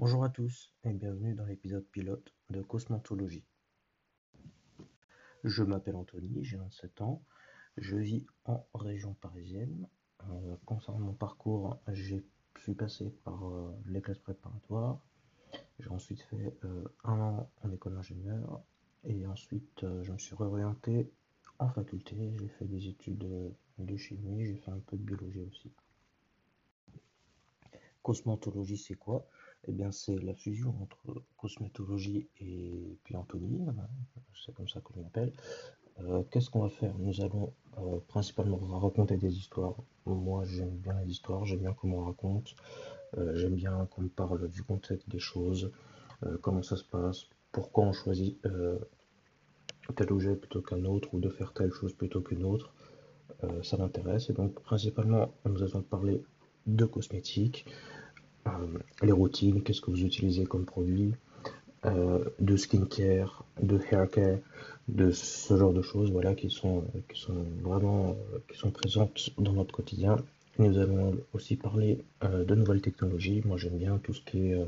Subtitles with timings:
[0.00, 3.44] Bonjour à tous et bienvenue dans l'épisode pilote de Cosmontologie.
[5.42, 7.24] Je m'appelle Anthony, j'ai 27 ans,
[7.76, 9.88] je vis en région parisienne.
[10.30, 12.24] Euh, concernant mon parcours, j'ai
[12.60, 15.00] suis passé par euh, les classes préparatoires.
[15.80, 18.62] J'ai ensuite fait euh, un an en école d'ingénieur
[19.02, 21.10] et ensuite je me suis réorienté
[21.58, 22.36] en faculté.
[22.38, 25.72] J'ai fait des études de chimie, j'ai fait un peu de biologie aussi.
[28.04, 29.26] Cosmontologie, c'est quoi?
[29.68, 33.60] Eh bien, c'est la fusion entre cosmétologie et plantonie,
[34.34, 35.30] c'est comme ça qu'on l'appelle.
[36.00, 36.94] Euh, qu'est-ce qu'on va faire?
[36.98, 39.74] Nous allons euh, principalement raconter des histoires.
[40.06, 42.54] Moi, j'aime bien les histoires, j'aime bien comment on raconte,
[43.18, 45.70] euh, j'aime bien qu'on parle du contexte des choses,
[46.42, 48.40] comment ça se passe, pourquoi on choisit
[49.94, 52.72] tel objet plutôt qu'un autre ou de faire telle chose plutôt qu'une autre.
[53.62, 56.24] ça m'intéresse et donc principalement nous allons parler
[56.66, 57.66] de cosmétiques,
[59.02, 61.14] les routines, qu'est-ce que vous utilisez comme produit,
[61.84, 64.38] de skincare, de haircare,
[64.88, 66.84] de ce genre de choses voilà, qui, sont,
[67.62, 68.16] vraiment
[68.72, 70.16] présentes dans notre quotidien.
[70.58, 73.42] Nous allons aussi parler euh, de nouvelles technologies.
[73.44, 74.64] Moi j'aime bien tout ce qui est, euh,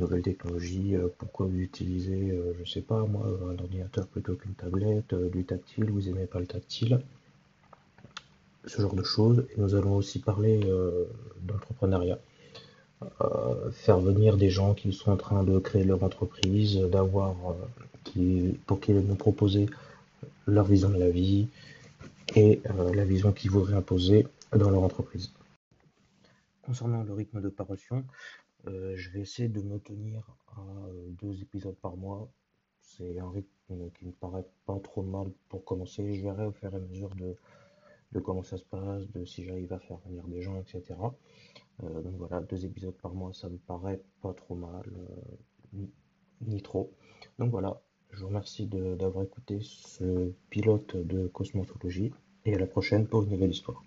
[0.00, 0.96] nouvelles technologies.
[0.96, 5.90] Euh, pourquoi vous utilisez, je sais pas moi, un ordinateur plutôt qu'une tablette, du tactile,
[5.90, 7.00] vous aimez pas le tactile.
[8.64, 9.44] Ce genre de choses.
[9.54, 10.60] Et nous allons aussi parler
[11.42, 12.18] d'entrepreneuriat.
[13.72, 17.34] Faire venir des gens qui sont en train de créer leur entreprise, d'avoir
[18.66, 19.66] pour qu'ils nous proposer
[20.46, 21.48] leur vision de la vie
[22.34, 25.32] et euh, la vision qu'ils voudraient imposer dans leur entreprise.
[26.62, 28.04] Concernant le rythme de parution,
[28.66, 30.22] euh, je vais essayer de me tenir
[30.56, 32.30] à euh, deux épisodes par mois.
[32.80, 36.14] C'est un rythme qui me paraît pas trop mal pour commencer.
[36.14, 37.36] Je verrai au fur et à mesure de,
[38.12, 40.82] de comment ça se passe, de si j'arrive à faire venir des gens, etc.
[41.82, 44.84] donc voilà, deux épisodes par mois, ça me paraît pas trop mal,
[46.42, 46.92] ni trop.
[47.38, 52.12] Donc voilà, je vous remercie d'avoir écouté ce pilote de cosmologie
[52.44, 53.82] et à la prochaine pour une nouvelle histoire.